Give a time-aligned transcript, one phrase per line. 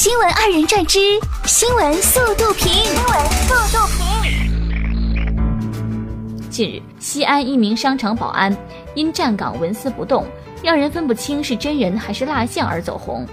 [0.00, 0.98] 新闻二人转之
[1.44, 2.72] 新闻速度评。
[2.72, 3.12] 新闻
[3.44, 4.00] 速度评。
[6.48, 8.56] 近日，西安一名商场保安
[8.94, 10.24] 因站岗纹丝不动，
[10.62, 13.26] 让人分不清是真人还是蜡像而走红。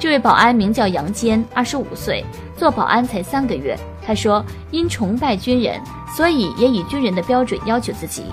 [0.00, 2.24] 这位保安名叫杨坚，二十五岁，
[2.56, 3.78] 做保安才三个月。
[4.04, 5.80] 他说，因崇拜军人，
[6.16, 8.24] 所以也以军人的标准要求自己。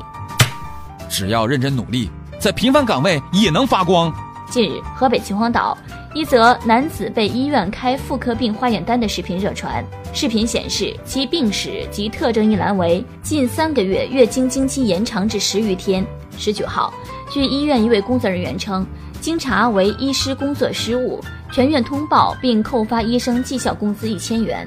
[1.08, 2.10] 只要认真努力，
[2.40, 4.12] 在平凡岗位也能发光。
[4.50, 5.78] 近日，河北秦皇岛
[6.16, 9.84] 一则男子被医院开妇科病化验单的视频热传。
[10.14, 16.08] 视频显示，其病史及特征一栏为近三个月月经经期延长至十余天。
[16.38, 16.94] 十九号，
[17.30, 18.88] 据医院一位工作人员称，
[19.20, 21.20] 经查为医师工作失误，
[21.52, 24.66] 全院通报并扣发医生绩效工资一千元。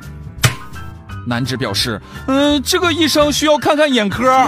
[1.27, 4.47] 男子表示：“嗯，这个医生需要看看眼科。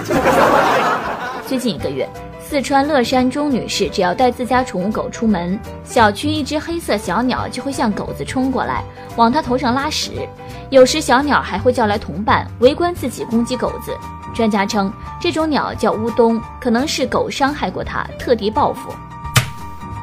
[1.48, 2.06] ”最近一个月。
[2.50, 8.82] 四川乐山钟女士只要带自家宠物狗出门，小区一只黑色小鸟就会向狗子冲过来，
[9.14, 10.28] 往它头上拉屎。
[10.68, 13.96] 有时小鸟还会叫来同伴围观自己攻击狗子。
[14.34, 18.90] 专家称，这种鸟叫乌冬，可能是狗伤害过它，特地报复。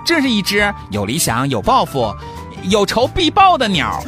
[0.06, 2.16] 这是一只有理想、有抱负、
[2.70, 4.02] 有仇必报的鸟。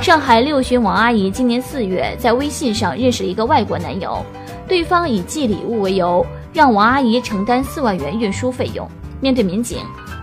[0.00, 4.24] 上海六旬王阿姨今年四月在微信上认识了一个外国男友，
[4.68, 6.24] 对方以寄礼物为由。
[6.54, 8.88] 让王阿姨承担四万元运输费用。
[9.20, 9.78] 面对民警，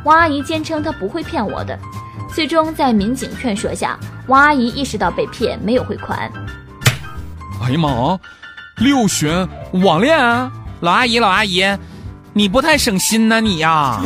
[0.06, 1.78] 王阿姨坚称她不会骗我的。
[2.34, 6.32] 最终在民警劝说下，王阿姨意识到被骗，没有汇款。
[7.62, 8.18] 哎呀妈！
[8.78, 9.46] 六旬
[9.84, 10.50] 网恋啊！
[10.80, 11.64] 老阿姨，老阿姨，
[12.32, 14.02] 你不太省心呐你呀！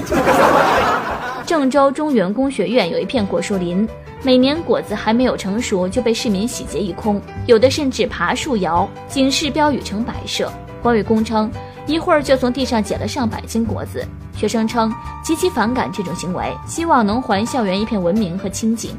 [1.45, 3.87] 郑州中原工学院有一片果树林，
[4.23, 10.51] 每年果子还没有成熟就被市民洗劫一空，有的甚至爬树摇，警示标语成摆设。
[10.81, 11.51] 环卫工称。
[11.88, 14.05] 一会儿就从地上捡了上百斤果子。
[14.36, 18.95] 学生称极其反感这种行为，希望能还校园一片文明和清静。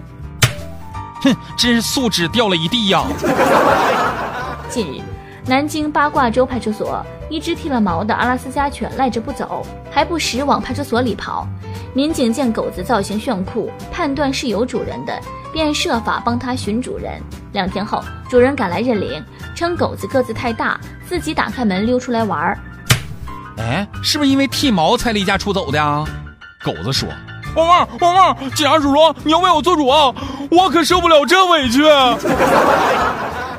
[1.23, 3.05] 哼，真是素质掉了一地呀！
[4.71, 5.01] 近日，
[5.45, 11.47] 南京八卦洲派出所一只剃了毛的阿拉斯加犬赖着不走，还不时往派出所里跑。
[11.93, 15.21] 民警见狗子造型炫酷，判断是有主人的，
[15.53, 17.21] 便设法帮它寻主人。
[17.53, 19.23] 两天后，主人赶来认领，
[19.55, 22.59] 称狗子个子太大，自己打开门溜出来玩儿。
[23.59, 26.05] 哎，是不是因为剃毛才离家出走的啊？
[26.65, 27.09] 狗子说
[27.57, 30.13] ：“汪汪汪汪，警察叔叔，你要为我做主啊！
[30.51, 31.83] 我可受不了这委屈。”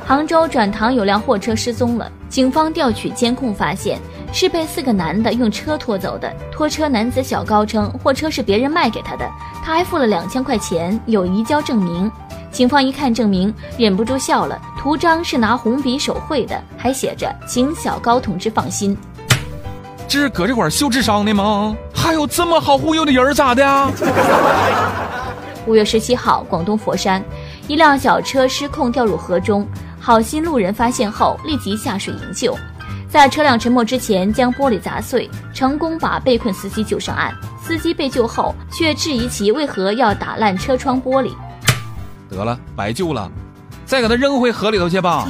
[0.05, 3.99] 杭州转塘有辆货车失踪了，警方调取监控发现
[4.31, 6.33] 是被四个男的用车拖走的。
[6.51, 9.29] 拖车男子小高称货车是别人卖给他的，
[9.63, 12.09] 他还付了两千块钱，有移交证明。
[12.51, 18.97] 警方一看证明，忍不住笑了，图章是拿红笔手绘的，还写着“请小高同志放心”。
[20.07, 21.75] 这是搁这块秀智商的吗？
[21.93, 23.91] 还有这么好忽悠的人咋的？
[25.65, 27.21] 五月十七号，广东佛山，
[27.67, 29.67] 一辆小车失控掉入河中，
[29.99, 32.57] 好心路人发现后立即下水营救，
[33.09, 37.33] 在车辆沉没之前将玻璃砸碎，成功把被困司机救上岸。
[37.61, 41.33] 司机被救后却质疑其为何要打烂车窗玻璃。
[42.29, 43.29] 得了，白救了，
[43.85, 45.27] 再给他扔回河里头去吧。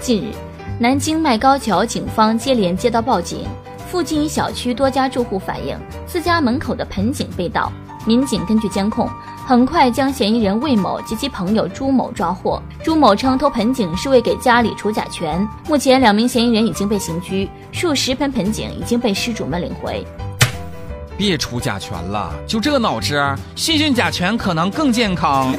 [0.00, 0.43] 近日。
[0.76, 3.46] 南京麦高桥警方接连接到报警，
[3.86, 7.72] 附近小区多家住户反映自家门口的盆景被盗。
[8.04, 9.08] 民警根据监控，
[9.46, 12.60] 很快将嫌疑人魏某及其朋友朱某抓获。
[12.82, 15.48] 朱某称偷盆景是为给家里除甲醛。
[15.68, 20.04] 目前，两名嫌疑人已经被刑拘，数十盆盆景已经被失主们领回。
[21.16, 23.24] 别除甲醛了，就这脑子，
[23.54, 25.54] 细菌甲醛可能更健康。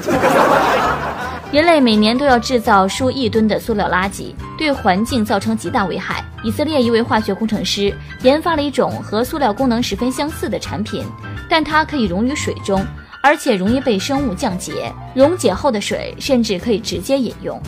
[1.52, 6.24] 人类每年都要制造数亿吨的塑料垃圾，对环境造成极大危害。
[6.44, 11.06] 以色列一位化学工程师研发了一种和塑料功能十分相似的产品，
[11.50, 12.86] 但它可以溶于水中，
[13.22, 14.92] 而且容易被生物降解。
[15.14, 17.62] 溶解后的水甚至可以直接饮用。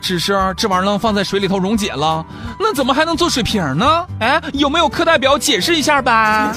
[0.00, 2.24] 只是这玩意儿能放在水里头溶解了，
[2.58, 4.06] 那怎么还能做水瓶呢？
[4.18, 6.52] 哎，有没有课代表解释一下呗？